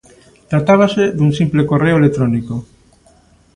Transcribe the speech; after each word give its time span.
Tratábase 0.51 1.03
dun 1.17 1.31
simple 1.39 1.61
correo 1.71 1.99
electrónico. 2.01 2.55